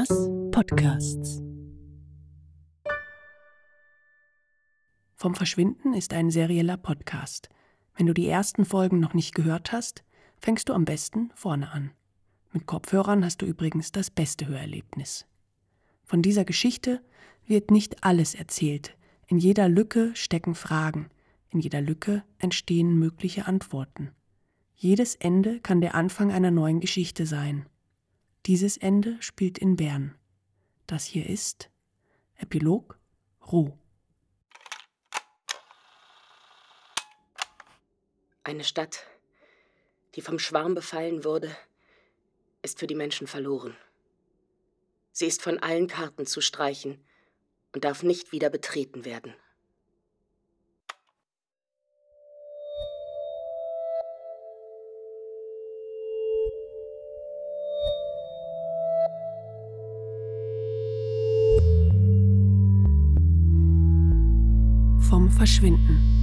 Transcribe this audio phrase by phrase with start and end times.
[0.00, 1.42] Mars Podcasts.
[5.14, 7.50] Vom Verschwinden ist ein serieller Podcast.
[7.96, 10.02] Wenn du die ersten Folgen noch nicht gehört hast,
[10.38, 11.90] fängst du am besten vorne an.
[12.52, 15.26] Mit Kopfhörern hast du übrigens das beste Hörerlebnis.
[16.04, 17.02] Von dieser Geschichte
[17.44, 18.96] wird nicht alles erzählt.
[19.26, 21.10] In jeder Lücke stecken Fragen,
[21.50, 24.12] in jeder Lücke entstehen mögliche Antworten.
[24.76, 27.66] Jedes Ende kann der Anfang einer neuen Geschichte sein.
[28.46, 30.18] Dieses Ende spielt in Bern.
[30.86, 31.70] Das hier ist
[32.36, 32.98] Epilog
[33.52, 33.76] Roh.
[38.42, 39.06] Eine Stadt,
[40.14, 41.54] die vom Schwarm befallen wurde,
[42.62, 43.76] ist für die Menschen verloren.
[45.12, 47.04] Sie ist von allen Karten zu streichen
[47.74, 49.34] und darf nicht wieder betreten werden.
[65.30, 66.20] Verschwinden.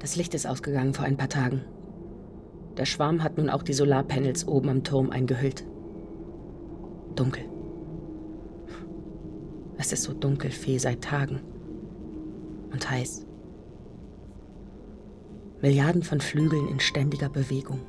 [0.00, 1.62] Das Licht ist ausgegangen vor ein paar Tagen.
[2.76, 5.64] Der Schwarm hat nun auch die Solarpanels oben am Turm eingehüllt.
[7.14, 7.44] Dunkel.
[9.76, 11.40] Es ist so dunkel, Fee, seit Tagen.
[12.72, 13.26] Und heiß.
[15.60, 17.80] Milliarden von Flügeln in ständiger Bewegung.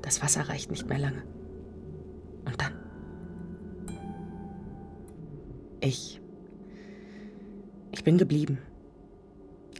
[0.00, 1.22] Das Wasser reicht nicht mehr lange.
[2.46, 2.72] Und dann?
[5.80, 6.20] Ich.
[7.90, 8.58] Ich bin geblieben.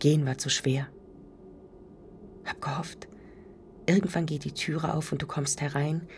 [0.02, 0.88] Gehen war zu schwer.
[2.44, 3.06] Hab gehofft,
[3.86, 6.08] irgendwann geht die Türe auf und du kommst herein,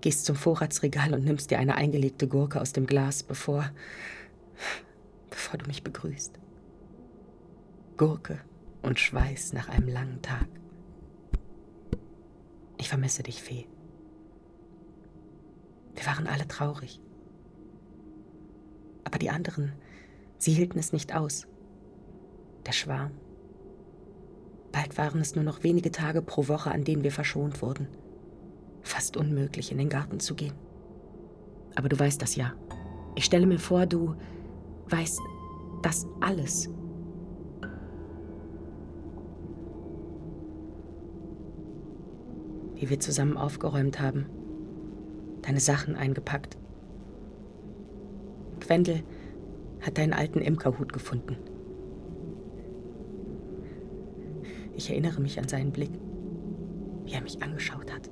[0.00, 3.70] gehst zum Vorratsregal und nimmst dir eine eingelegte Gurke aus dem Glas, bevor.
[5.28, 6.38] bevor du mich begrüßt.
[7.98, 8.40] Gurke
[8.80, 10.48] und Schweiß nach einem langen Tag.
[12.78, 13.66] Ich vermisse dich, Fee.
[15.94, 16.98] Wir waren alle traurig.
[19.04, 19.74] Aber die anderen,
[20.38, 21.46] sie hielten es nicht aus.
[22.64, 23.10] Der Schwarm,
[24.74, 27.86] Bald waren es nur noch wenige Tage pro Woche, an denen wir verschont wurden.
[28.82, 30.54] Fast unmöglich, in den Garten zu gehen.
[31.76, 32.54] Aber du weißt das ja.
[33.14, 34.16] Ich stelle mir vor, du
[34.88, 35.20] weißt
[35.82, 36.68] das alles.
[42.74, 44.26] Wie wir zusammen aufgeräumt haben,
[45.42, 46.58] deine Sachen eingepackt.
[48.58, 49.04] Quendel
[49.82, 51.36] hat deinen alten Imkerhut gefunden.
[54.76, 55.92] Ich erinnere mich an seinen Blick,
[57.04, 58.10] wie er mich angeschaut hat.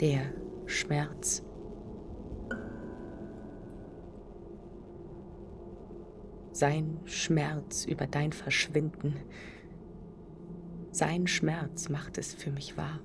[0.00, 0.32] Der
[0.66, 1.42] Schmerz.
[6.52, 9.16] Sein Schmerz über dein Verschwinden.
[10.92, 13.00] Sein Schmerz macht es für mich wahr.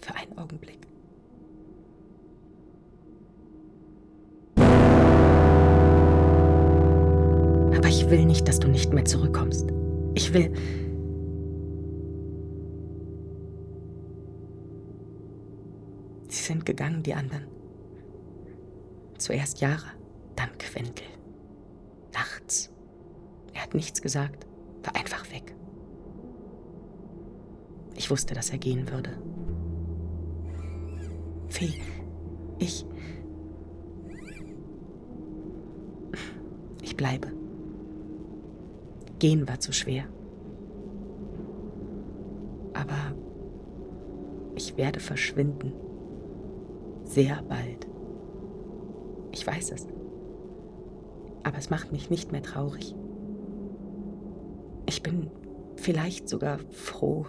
[0.00, 0.91] Für einen Augenblick.
[7.92, 9.70] Ich will nicht, dass du nicht mehr zurückkommst.
[10.14, 10.50] Ich will.
[16.28, 17.46] Sie sind gegangen, die anderen.
[19.18, 19.88] Zuerst Jahre,
[20.36, 21.04] dann Quentel.
[22.14, 22.70] Nachts.
[23.52, 24.46] Er hat nichts gesagt,
[24.82, 25.54] war einfach weg.
[27.94, 29.10] Ich wusste, dass er gehen würde.
[31.50, 31.74] Fee,
[32.58, 32.86] ich.
[36.80, 37.41] Ich bleibe.
[39.22, 40.06] Gehen war zu schwer.
[42.74, 43.14] Aber
[44.56, 45.72] ich werde verschwinden.
[47.04, 47.86] Sehr bald.
[49.30, 49.86] Ich weiß es.
[51.44, 52.96] Aber es macht mich nicht mehr traurig.
[54.86, 55.30] Ich bin
[55.76, 57.24] vielleicht sogar froh,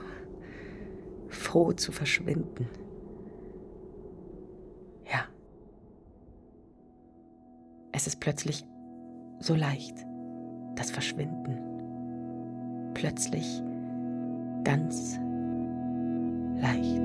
[1.28, 2.70] froh zu verschwinden.
[5.06, 5.26] Ja.
[7.92, 8.66] Es ist plötzlich
[9.40, 10.04] so leicht,
[10.74, 11.73] das Verschwinden.
[13.04, 13.62] Plötzlich
[14.64, 15.20] ganz
[16.62, 17.04] leicht.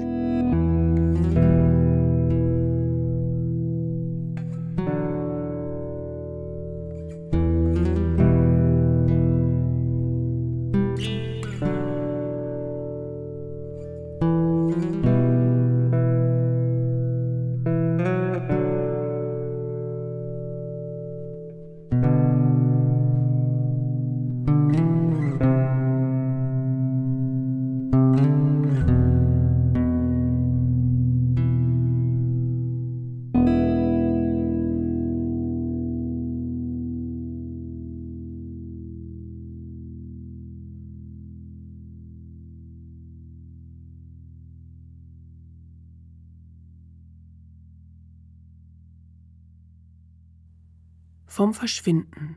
[51.38, 52.37] Vom Verschwinden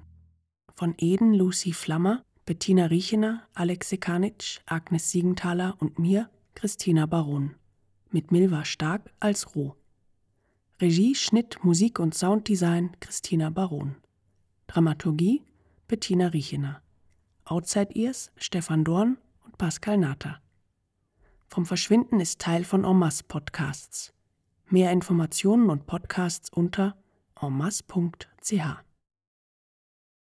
[0.75, 7.56] von Eden Lucy Flammer, Bettina Riechener, Alex Sekanitsch, Agnes Siegenthaler und mir, Christina Baron.
[8.12, 9.75] Mit Milva Stark als Roh.
[10.80, 13.95] Regie, Schnitt, Musik und Sounddesign Christina Baron.
[14.68, 15.42] Dramaturgie
[15.88, 16.83] Bettina Riechener.
[17.45, 20.39] Outside Ears Stefan Dorn und Pascal Natter.
[21.48, 24.13] Vom Verschwinden ist Teil von En Podcasts.
[24.68, 26.95] Mehr Informationen und Podcasts unter
[27.42, 28.91] enmasse.ch